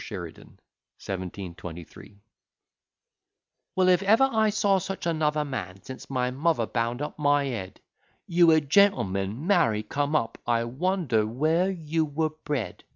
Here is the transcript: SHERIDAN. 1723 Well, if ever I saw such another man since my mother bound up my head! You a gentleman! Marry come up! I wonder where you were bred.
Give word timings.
SHERIDAN. 0.03 0.57
1723 0.97 2.17
Well, 3.75 3.87
if 3.87 4.01
ever 4.01 4.23
I 4.33 4.49
saw 4.49 4.79
such 4.79 5.05
another 5.05 5.45
man 5.45 5.83
since 5.83 6.09
my 6.09 6.31
mother 6.31 6.65
bound 6.65 7.03
up 7.03 7.19
my 7.19 7.43
head! 7.45 7.79
You 8.25 8.49
a 8.49 8.61
gentleman! 8.61 9.45
Marry 9.45 9.83
come 9.83 10.15
up! 10.15 10.39
I 10.47 10.63
wonder 10.63 11.27
where 11.27 11.69
you 11.69 12.03
were 12.05 12.31
bred. 12.31 12.83